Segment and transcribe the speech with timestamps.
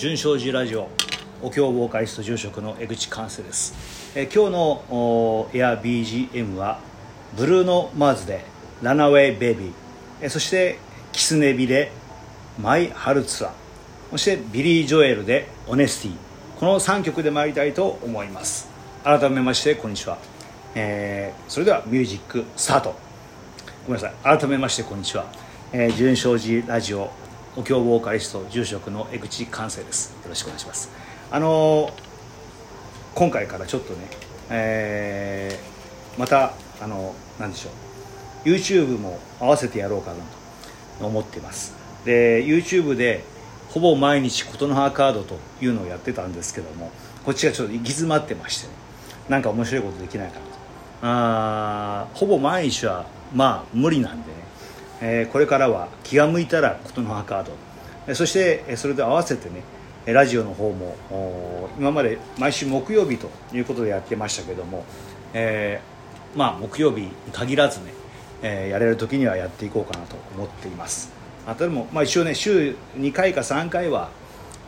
[0.00, 0.88] 順正寺ラジオ
[1.42, 3.74] お経ボーカリスト住職の江口寛生です、
[4.16, 6.78] え今日のエア BGM は
[7.36, 8.46] ブルーノ・マーズで
[8.80, 9.72] 「Runaway Baby」
[10.22, 10.78] えそして
[11.12, 11.92] キスネビで
[12.58, 13.52] 「マイ・ハルツア」
[14.10, 16.12] そしてビリー・ジョエルで「Honesty」
[16.58, 18.70] この3曲で参りたいと思います。
[19.04, 20.16] 改めましてこんにちは、
[20.76, 22.94] えーそれではミュージックスタート。
[23.86, 24.38] ごめんなさい。
[24.38, 25.26] 改めましてこんにちは、
[25.74, 27.10] えー、純正寺ラジオ
[27.56, 30.12] お経ボーカリスト住職の江口寛生です。
[30.22, 30.88] よろしくお願いします。
[31.32, 31.90] あの
[33.16, 34.06] 今回からちょっとね、
[34.50, 37.70] えーまたあのなんでしょ
[38.44, 38.48] う。
[38.48, 40.18] YouTube も合わせてやろうかな
[41.00, 41.74] と思っています。
[42.04, 43.24] で YouTube で
[43.70, 46.92] ほぼ毎日琴の葉カードというのをやってたんですけども
[47.24, 48.74] こっちがちょっと行き詰まってましてね
[49.28, 50.50] なんか面白いことできないかなと。
[51.02, 54.29] あほぼ毎日はまあ無理なんで、
[55.00, 57.52] えこれからは気が向いたら琴の葉カード
[58.06, 59.62] えそしてえそれと合わせてね
[60.06, 64.84] ラジオの方も今まで毎週木曜日ということでやってましたけども、
[65.34, 67.92] えーまあ木曜日に限らずね、
[68.42, 71.12] えーやれる時にはやっていこうかなと思っています。
[71.46, 74.10] あとでも、まあ、一応ね週2回か3回は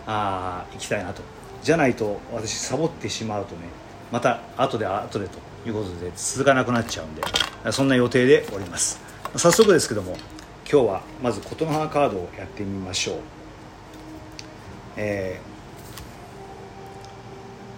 [0.07, 1.23] あ行きたいなと。
[1.63, 3.61] じゃないと私サボってしまうとね
[4.11, 7.23] また後で後でということで続かなくなっちゃうんで
[7.71, 9.12] そんな予定でおります。
[9.37, 10.13] 早速ですけども
[10.71, 13.17] 今日はまず琴の葉カードをやってみましょう。
[14.97, 15.53] えー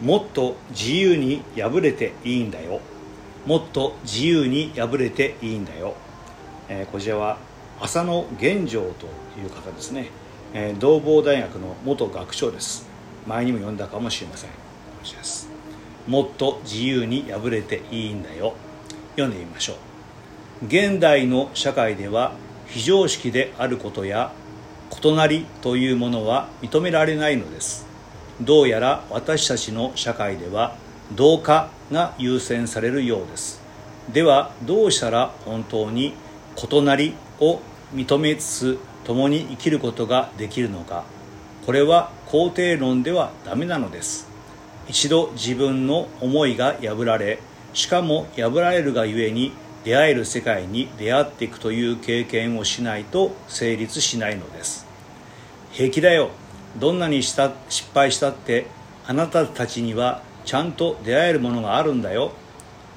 [0.04, 2.80] もっと自由に破れていいんだよ。
[3.46, 5.94] もっと自由に破れていいんだよ、
[6.68, 7.38] えーこちらは
[7.80, 9.06] 浅野玄城と
[9.40, 10.08] いう方ですね、
[10.52, 12.88] えー同房大学の元学長です。
[13.28, 14.50] 前にも読んだかもしれません。
[16.08, 18.54] もっと自由に破れていいんだよ。
[19.12, 19.76] 読んでみましょう。
[20.62, 22.32] 現代の社会では
[22.66, 24.32] 非常識であることや
[25.02, 27.86] 異なりというものは認められないのです。
[28.40, 30.76] どうやら私たちの社会では
[31.12, 33.60] 同化が優先されるようです。
[34.12, 36.14] ではどうしたら本当に
[36.56, 37.60] 異なりを
[37.92, 41.04] 認めつつ共に生きることができるのか。
[41.66, 44.28] これは肯定論ではダメなのです。
[44.88, 47.40] 一度自分の思いが破られ
[47.72, 49.52] しかも破られるがゆえに
[49.84, 54.86] 出会える世界に出会っていくという経験をしないと成立しないのです。
[55.72, 56.30] 平気だよ。
[56.78, 58.66] どんなにした失敗したって
[59.06, 62.32] あなたたちにはちゃんと出会えるものがあるんだよ。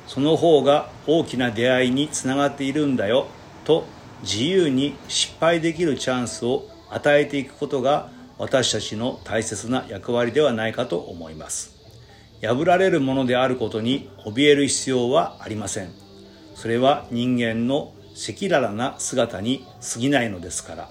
[0.08, 3.28] その方が大きな出会いにつながっているんだよ。
[3.66, 3.86] と
[4.22, 11.75] 自由に失敗できるチャンスを与えていくことが私たちの大切な役割ではないかと思います。
[12.42, 16.06] 破られるものであることに怯える必要はありません。
[16.57, 19.63] それは人間の赤裸々な姿に
[19.94, 20.90] 過ぎないのですから。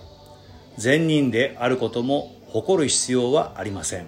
[0.79, 4.07] 善人であることも誇る必要はありません。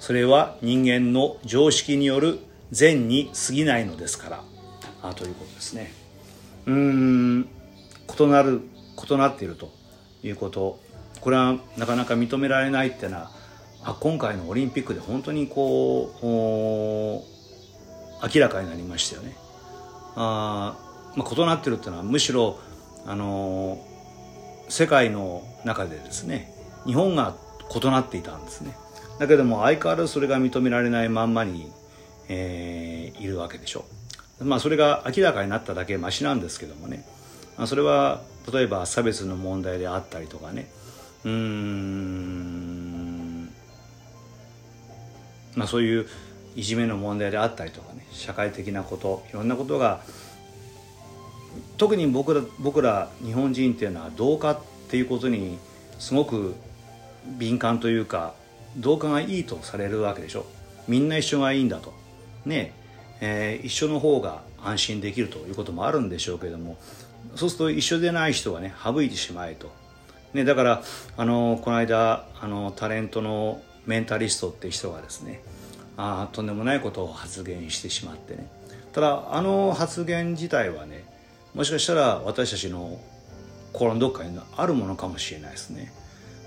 [0.00, 2.38] それは人間の常識による
[2.70, 4.44] 善に過ぎないのですから。
[5.02, 5.92] あということですね。
[6.64, 7.42] うん。
[8.18, 8.62] 異なる
[9.06, 9.70] 異なっていると
[10.22, 10.80] いうこと。
[11.20, 13.30] これはなかなか認められないっていうのは
[13.82, 16.26] あ今回のオリンピックで本当にこう
[18.34, 19.36] 明らかになりましたよね。
[20.14, 20.85] あ、
[21.16, 22.58] まあ、異なってるっていうのはむしろ
[23.06, 23.78] あの
[24.68, 26.52] 世界の中でですね
[26.84, 27.36] 日本が
[27.74, 28.76] 異なっていたんですね。
[29.18, 31.72] だけども相変わらずそれが認められないまんまに、
[32.28, 33.84] えーいるわけでしょ
[34.40, 34.44] う。
[34.44, 37.04] まあそれが明らかになっただけマシなんですけどもね。
[37.56, 38.20] まあそれは
[38.52, 40.68] 例えば差別の問題であったりとかね。
[41.24, 42.26] うん。
[45.54, 46.06] まあそういう
[46.54, 48.06] いじめの問題であったりとかね。
[48.12, 50.00] 社会的なこといろんなことが
[51.76, 54.58] 特に僕ら僕ら日本人っていうのは同化っ
[54.88, 55.58] ていうことに
[55.98, 56.54] すごく
[57.26, 58.34] 敏感というか
[58.76, 60.46] 同化がいいとされるわけでしょ。
[60.88, 61.92] みんな一緒がいいんだと。
[62.44, 62.72] ね。
[63.20, 66.76] えー一緒の方が安心できるということもあるんでしょうけども。
[67.34, 69.72] そうすると一緒でない人はね省いてしまえと、
[70.32, 70.82] ね、だから
[71.16, 75.42] あのこの間あのタレントのメンタリストって人がですね
[75.96, 78.48] あとんでもないことを発言してしまってね。
[78.92, 81.04] ただあの発言自体はね
[81.56, 83.00] もしかしたら私たちの
[83.72, 85.90] 心のどっかにあるものかもしれないですね、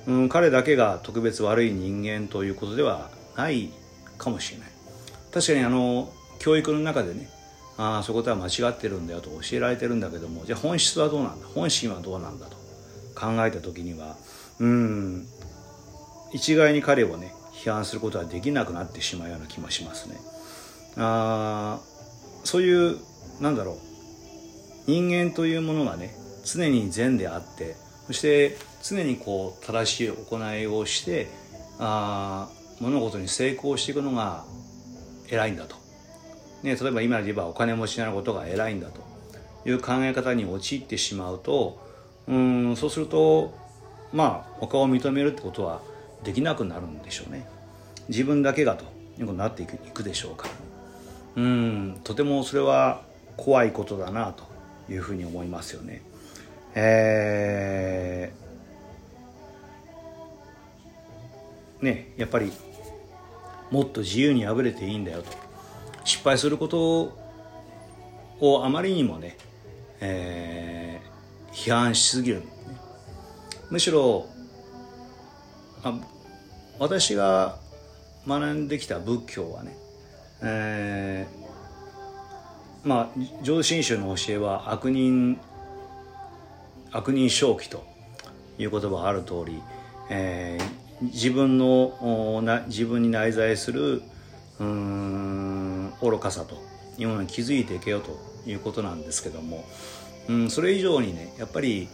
[0.08, 3.72] うん、彼だけが特別悪い人間ということではない
[4.20, 4.70] かもしれない。
[5.34, 7.28] 確かにあの教育の中でね
[7.78, 11.48] ああそういうことは間違ってるんだよと教えられてるんだけどもじゃあ本質はどうなんだ？
[11.48, 12.58] 本心はどうなんだと
[13.16, 14.16] 考えた時には
[14.60, 15.26] うん
[16.34, 20.18] 一概に彼をね批判することはできなくなってしまうような気もしますね。
[20.98, 22.98] あーそういう
[23.42, 23.89] なんだろう
[24.90, 27.76] 人間というものがね常に善であって
[28.08, 31.28] そして常にこう正しい行いをして
[31.78, 32.50] あ
[32.80, 34.46] 物事に成功していくのが
[35.30, 35.76] 偉いんだと、
[36.64, 39.08] ね、例えば今で言えばお金持ちになることが偉いんだと。
[39.66, 41.80] いう考え方に陥ってしまうと
[42.28, 43.54] うんそうすると
[44.14, 45.82] まあ他を認めるってことは
[46.24, 47.48] できなくなるんでしょうね。
[48.08, 50.48] 自分だけがということになっていくいくでしょうか
[51.36, 53.02] うんとてもそれは
[53.38, 54.49] 怖いことだなと。
[54.90, 56.02] いうふうに思いますよね。
[56.76, 62.52] えー、ねやっぱり
[63.72, 65.30] もっと自由に破れていいんだよと。
[66.04, 67.14] 失敗すること
[68.40, 69.38] をあまりにもね、
[70.00, 72.46] えー、批判しすぎる、ね、
[73.70, 74.26] むしろ
[75.84, 75.94] あ
[76.80, 77.60] 私が
[78.28, 79.78] 学んできた仏教はね、
[80.42, 81.39] えー、
[82.84, 85.40] まあ浄真宗の教えは悪人
[86.92, 87.86] 悪人正気と
[88.58, 89.62] いう言葉がある通り、
[90.10, 94.02] えー、自分のな自分に内在する
[94.60, 96.58] うん愚かさと
[96.98, 98.18] いうものに気づいていけよと
[98.50, 99.64] いうことなんですけども、
[100.28, 101.88] うん、それ以上にねやっぱり、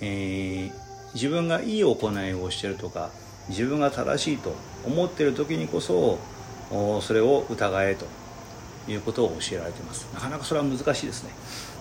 [0.00, 0.72] えー、
[1.14, 3.10] 自分がいい行いをしてるとか
[3.48, 4.54] 自分が正しいと
[4.86, 6.18] 思ってる時にこそ
[7.00, 8.06] それを疑えと。
[8.88, 10.08] いうことを教えられています。
[10.14, 11.30] なかなかそれは難しいですね。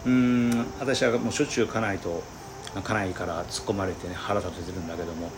[0.06, 2.24] うん私はもうしょっちゅう家内と
[2.76, 5.30] 家内から突っ込まれてね腹立ててるんだけども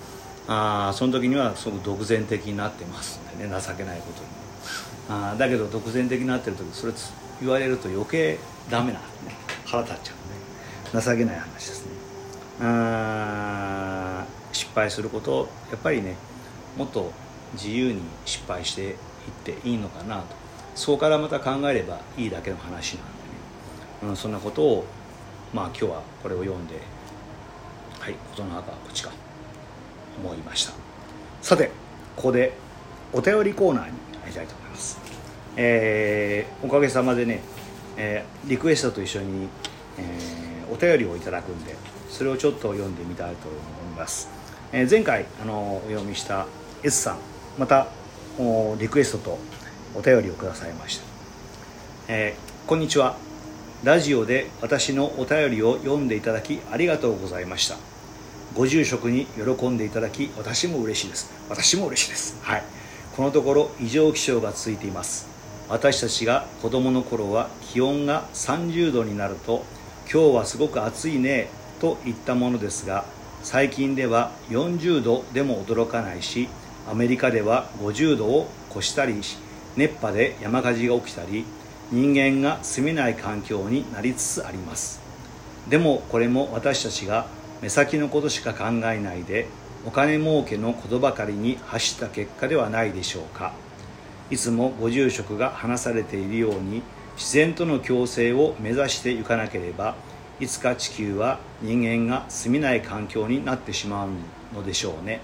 [0.48, 4.28] あその時にはすごく独善的になってますんでね情けないことに。
[5.10, 6.94] あだけど独善的になってる時それ
[7.42, 8.38] 言われると余計
[8.70, 9.06] ダメなね
[9.66, 11.92] 腹立っちゃうんで情けない話ですね。
[12.62, 16.16] あ失敗することやっぱりね
[16.78, 17.12] もっと
[17.54, 18.96] 自由に失敗していっ
[19.44, 20.41] ていいのかなと。
[20.82, 24.86] そこからまた考えればいいだけの話なんでね、うん、そんなことを
[25.54, 26.74] まあ今日はこれを読んで
[28.00, 29.12] はい事の墓はこっちか
[30.24, 30.74] 思いました。
[31.44, 31.70] さて
[32.16, 32.54] ここで
[33.14, 33.92] お便りコーナーに
[34.24, 35.00] 入りたいと思います。
[35.56, 37.42] えー、おかげさまでね、
[37.96, 39.50] えー、リクエストと一緒に、
[40.00, 41.76] えー、お便りをいただくんで
[42.10, 43.58] それをちょっと読んでみたいと思
[43.96, 44.30] います、
[44.72, 46.48] えー、前回あのお読みした
[46.82, 47.18] S さん
[47.60, 47.86] また
[48.80, 49.51] リクエストと
[49.96, 51.06] お便りをくださいました、
[52.08, 53.18] えー、こんにちは。
[53.84, 57.78] ラジオで私のお便りを読んでいただきありがとうございました。
[58.54, 61.32] ご住職に喜んでいただき私も嬉しいです。
[61.50, 62.38] 私も嬉しいです。
[62.44, 62.64] はい。
[63.16, 65.28] このところ異常気象が続いています。
[65.68, 69.66] 私たちが子供の頃は気温が30度になると
[70.12, 71.48] 今日はすごく暑いね
[71.80, 73.06] といったものですが
[73.42, 76.50] 最近では40度でも驚かないし
[76.90, 79.38] アメリカでは50度を越したりし
[79.78, 81.46] 熱波で山火事が起きたり
[81.92, 85.02] 人間が住めない環境になりつつあります。
[85.70, 87.28] でもこれも私たちが
[87.62, 89.48] 目先のことしか考えないで
[89.86, 93.54] お金儲けのことばかりに走った結果ではないでしょうか。
[94.30, 96.82] いつもご住職が話されているように
[97.18, 99.96] 自然との共生を目指していかなければ
[100.40, 104.10] いつか地球は人間が住めない環境になってしまう
[104.56, 105.20] のでしょうね。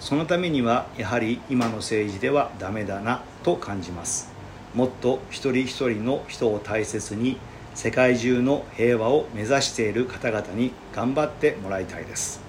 [0.00, 4.30] そのためにはやはり今の政治ではダメだなと感じます。
[4.74, 7.38] もっと一人一人の人を大切に
[7.74, 12.40] 世界中の平和を目指している方々に頑張ってもらいたいです、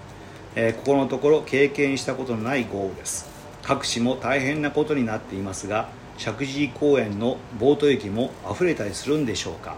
[0.56, 3.30] えー、ここのところ経験したことのない豪雨です。
[3.62, 9.76] 各地も大変なことになっていますが石神井公園のボート駅も溢れたりするんでしょうか。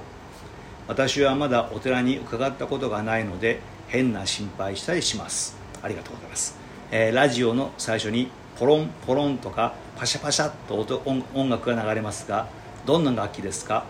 [0.88, 5.56] 私はまだお寺に伺ったことがないので変な心配したりします。
[5.84, 6.58] ありがとうございます、
[6.94, 8.30] えー、ラジオの最初に
[8.60, 11.02] ポロンポロンとかパシャパシャと音
[11.34, 12.50] 音楽が流れますが
[12.86, 13.86] どんな楽器ですか？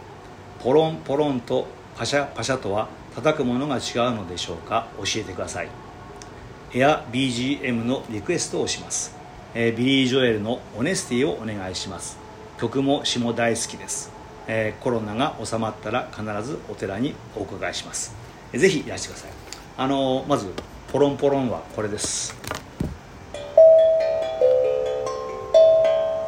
[0.64, 1.66] ポロンポロンと
[1.98, 3.82] パシャパシャとは叩くものが違う
[4.14, 4.88] のでしょうか？
[4.98, 5.70] 教えてください。
[6.76, 9.16] エア BGM のリクエストをします、
[9.56, 12.20] えー、ビリー・ジョエルの「オネスティ」をお願いします。
[12.60, 14.12] 曲も詩も大好きです。
[14.48, 18.14] えー、コロナが収まったら必ずお寺にお伺いします。
[18.54, 19.32] ぜひいらしてください。
[19.78, 20.54] あのー、まず
[20.92, 22.61] ポロンポロンはこれです。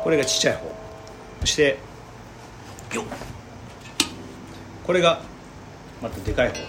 [0.04, 0.70] これがちっちゃい方。
[1.40, 1.78] そして
[2.94, 3.06] よ
[4.86, 5.22] これが
[6.02, 6.66] またでかい方ね。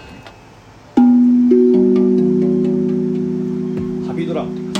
[4.07, 4.73] ハビドラム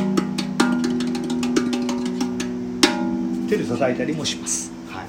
[3.49, 4.71] 手で叩いたりもします。
[4.89, 5.05] はい。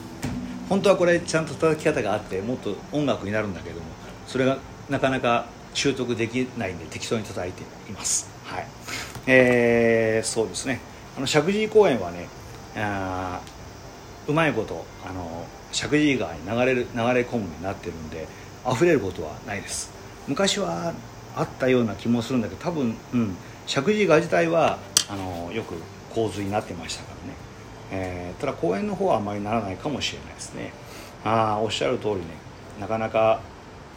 [0.69, 3.83] 本当はこれちゃんと叩き方があってもっと音楽になるんだけども
[4.27, 4.59] それが
[4.91, 8.29] なかなか習得できないんで適当に叩いています。
[8.45, 8.67] はい。
[9.29, 10.81] えー、そうですね。
[11.17, 12.29] あの石神井公園はね
[12.77, 13.41] あ
[14.29, 18.27] うまいことあの石神井川に流れる流れ込むようになってるんで
[18.71, 19.93] 溢れることはないです。
[20.29, 20.93] 昔は
[21.37, 24.79] あったような気もするんだけど多分、うん、石神井川自体は
[25.09, 25.75] あのよく
[26.13, 27.37] 構図になってましたからね、
[27.93, 30.73] えー、ただ公園の方はあまりならないかもしれないですね。
[31.25, 32.23] ああおっしゃる通りね。
[32.81, 33.41] なかなか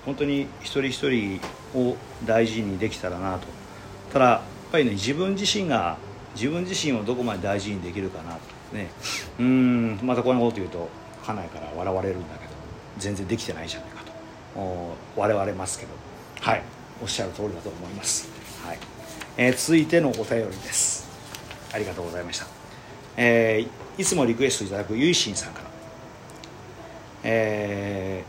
[0.06, 1.40] 本当に一人一人
[1.76, 1.96] を
[2.26, 3.48] 大事にできたらなと。
[4.14, 5.98] ただやっぱりね自分自身が
[6.36, 8.59] 自分自身をどこまで大事にできるかなと。
[8.74, 8.90] ね。
[9.40, 10.90] うんまたこんなこと言うと
[11.26, 12.52] 家内から笑われるんだけど
[12.98, 14.12] 全然できてないじゃないかと。
[15.16, 15.92] 我々ますけど。
[16.42, 16.64] はい
[17.02, 18.28] おっしゃる通りだと思います、
[18.66, 18.78] はい。
[19.38, 21.08] えー、続いてのお便りです。
[21.72, 22.48] ありがとうございました、
[23.16, 25.66] えー、いつもリクエストいただくゆいしんさんから、
[27.24, 28.24] え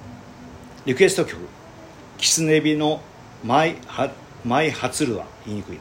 [0.85, 1.38] ー、リクエスト曲
[2.18, 3.00] 「キツネビの
[3.42, 4.11] マイハ
[4.44, 5.80] マイハツルは言いにくいね、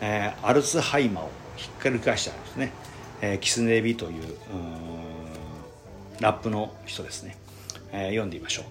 [0.00, 2.72] えー、アルツハイマーをひっくり返したんですね、
[3.20, 4.22] えー、キツネビという
[6.20, 7.36] ラップの人ですね、
[7.92, 8.64] えー、読んでみましょう。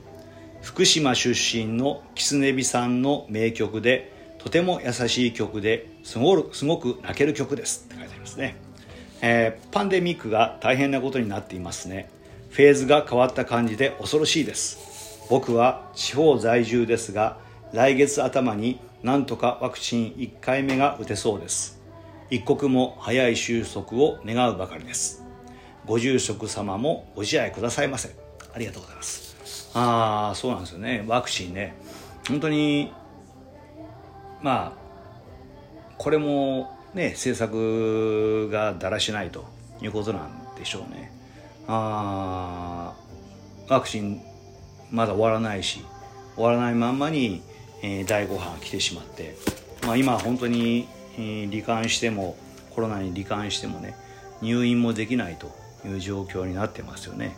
[0.61, 7.85] 福島出身のキツネビさんの名曲でとても優しい曲ですごすごく泣ける曲です。
[7.85, 8.55] って書いてありますね、
[9.21, 12.09] えー、パンデミックが大変なことになっていますね。
[12.49, 15.27] フェーズが変わった感じで恐ろしいです。
[15.29, 17.37] 僕は地方在住ですが
[17.73, 21.82] 来月頭になんとかワクチン1回目が打てそうです。
[22.33, 25.23] 一刻も早い収束を願うばかりです。
[25.85, 28.09] ご住職様もご自愛くださいませ。
[28.55, 29.69] ありがとうございます。
[29.75, 31.05] ああそうなんですよね。
[31.07, 31.75] ワクチンね。
[32.27, 32.91] 本当に
[34.41, 39.45] まあこれもね政策がだらしないと
[39.79, 41.11] いうことなんでしょうね。
[41.67, 42.95] あ
[43.69, 44.19] ワクチン
[44.89, 45.85] まだ終わらないし
[46.33, 47.43] 終わらないまんまに、
[47.83, 49.35] えー、第5波が来てしまって、
[49.85, 52.35] まあ、今本当に、罹患しても
[52.71, 53.95] コロナに罹患してもね
[54.41, 55.51] 入院もできないと
[55.87, 57.35] いう状況になってますよね。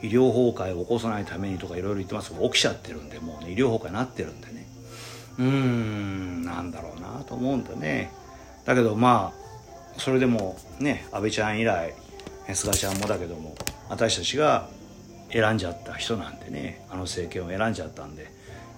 [0.00, 2.30] 医療崩壊を起こさないためにとかいろいろ言ってます。
[2.30, 4.66] けど起きちゃってるんでもうね医療崩壊になってるんでね。
[5.38, 8.12] うーんなんだろうなと思うんだね。
[8.64, 11.94] だけどまあそれでもね安倍ちゃん以来
[12.54, 13.54] 菅ちゃんもだけども
[13.88, 14.68] 私たちが
[15.30, 18.30] 選んじゃった人なんでねあの政権を選んじゃったんで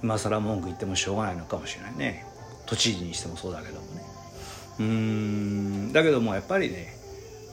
[0.03, 2.25] 今更文句言ってもしょうがないのかもしれないね。
[2.67, 4.00] 都知事にしてもそうだけどもね。
[4.81, 5.93] うん。
[5.93, 6.95] だけどもやっぱりね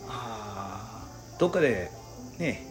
[0.08, 1.06] あ
[1.40, 1.92] どっかで
[2.40, 2.66] ね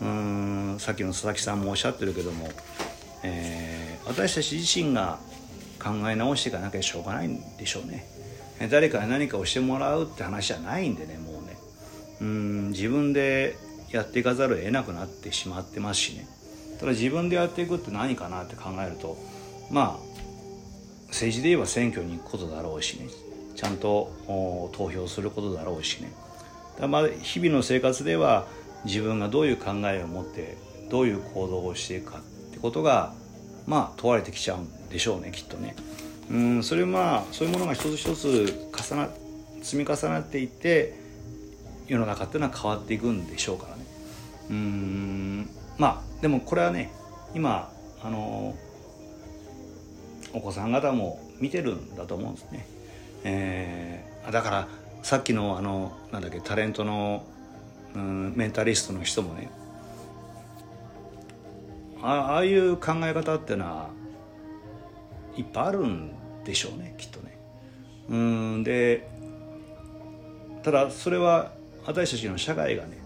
[0.00, 2.48] うんさっきの佐々木さんもおっしゃってるけども、
[3.24, 5.18] えー、私たち自身が
[5.82, 8.06] 考え直していかなきゃしょうがないんでしょうね。
[8.70, 11.56] 誰かに何かをしてもらうって話じゃないんでねもうね。
[12.20, 13.56] うん自分で
[13.90, 16.26] やっていかざるを得なくなってしまってますしね。
[16.80, 19.16] ただ自分でやっていくって何かなって考えると
[19.70, 20.06] まあ
[21.08, 23.06] 政治で言えば選挙に行くことだろうしね。
[23.56, 24.12] ちゃんと
[24.72, 26.12] 投票することだろうしね
[26.78, 28.46] だまあ日々の生活では
[28.84, 30.56] 自分がどういう考えを持って
[30.90, 33.14] どういう行動をしていくかってことが
[33.66, 35.74] まあ問われてきちゃうんでしょうねきっとね。
[36.30, 39.08] うんそれまあそういうものが一つ一つ重な
[39.62, 40.98] 積み重なっていって
[41.86, 43.86] 世の中っていうのは変わっていくんでしょうからね。
[44.50, 46.92] うんまあでもこれはね
[47.34, 47.72] 今
[48.02, 48.56] あの
[50.32, 52.66] お子さん方も見てるんだと思うんですね。
[53.28, 54.68] えー、だから
[55.02, 57.24] さっきのあのなんだっけタレントの、
[57.92, 59.50] うん、メンタリストの人もね
[62.00, 63.90] あああいう考え方っていうのは
[65.36, 66.12] いっぱいあるん
[66.44, 67.36] でしょうねきっとね。
[68.08, 69.08] うんで
[70.62, 71.52] ただそれは
[71.84, 72.98] 私たちの社会がね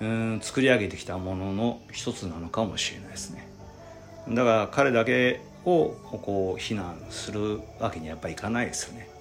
[0.00, 3.46] うん作り上げてきたものの一つなのかもしれないですね。
[4.30, 5.90] だから彼だけを
[6.22, 9.11] こう非難するわけにはやっぱりいかないですよね。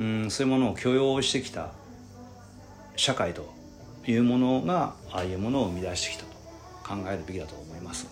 [0.00, 1.72] うんそういうものを許容してきた
[2.96, 3.52] 社会と
[4.06, 6.30] いうものがああいうものを生み出してきたと
[6.82, 8.10] 考えるべきだと思いますね。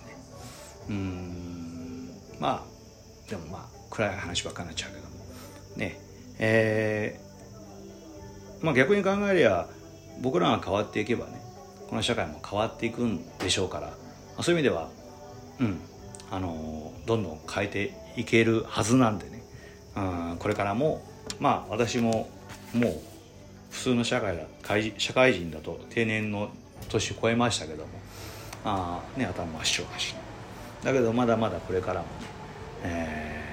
[0.90, 5.08] うんまあでもまあ暗い話ばっかになっちゃうけども。
[5.76, 5.98] ね。
[6.38, 9.66] えー、まあ逆に考えりゃ
[10.20, 11.40] 僕らが変わっていけばね
[11.88, 13.92] この社会も変わっていくんでしょうから
[14.42, 14.88] そういう意味では
[15.58, 15.80] うん
[16.30, 19.42] あのどんどん変えていけるはずなんでね、
[19.96, 20.00] う
[20.34, 21.02] ん、これからも
[21.40, 22.28] まあ私も
[22.74, 23.00] もう
[23.70, 24.44] 普通の社会だ
[24.98, 26.50] 社会人だと定年の
[26.88, 27.98] 年超えましたけども。
[28.64, 30.14] あね頭真っ白だし
[30.82, 32.08] だけどまだまだこれからもね、
[32.84, 33.44] え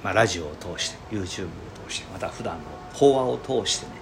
[0.00, 1.48] ーまあ、ラジオを通して YouTube を
[1.88, 2.62] 通してまた普段の
[2.92, 3.92] 法話を通してね、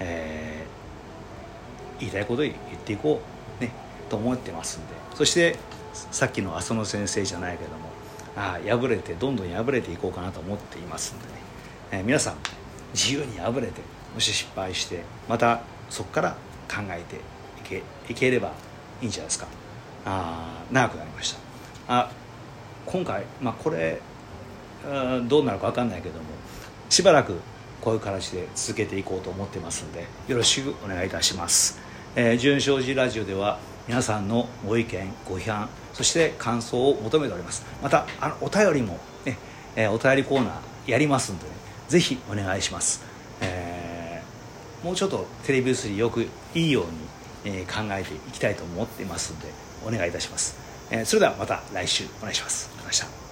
[0.00, 3.20] えー、言いたいこと言っていこ
[3.58, 3.72] うね
[4.08, 4.94] と思ってますんで。
[5.14, 5.56] そして
[6.12, 7.76] さっきの浅野先生じゃないけども
[8.36, 11.32] あ破れてどんどん破れていこうかなと思っていますんでね、
[11.90, 12.34] えー、皆さん
[12.94, 13.80] 自由に破れて
[14.14, 16.30] もし失敗してまたそこから
[16.68, 17.20] 考えてい
[17.68, 18.52] けいければ
[19.00, 19.46] いいんじゃないですか。
[20.04, 21.38] あ長くなりました。
[21.88, 22.10] あ
[22.86, 24.00] 今回、まあ、これ
[25.28, 26.24] どうなるか分かんないけども
[26.88, 27.34] しばらく
[27.80, 31.78] こういう形で続けていこうと思ってますのでよろしくお願いいたします。
[32.16, 37.64] えー、純正寺ラジオでは皆さんのご意見ご批判そして感想を求めております。
[37.82, 39.36] またあのお便りもね、
[39.76, 41.50] えー、お便りコーナーやりますんで、ね、
[41.88, 43.02] ぜひお願いします、
[43.40, 46.84] えー、もうちょっとテレビ映りよくいいよう
[47.50, 49.46] に、えー、考えていきたいと思っていますんで
[49.86, 50.56] お願いいたします、
[50.90, 52.66] えー、それではまた来週お願いします。
[52.66, 53.27] ありがとうございました。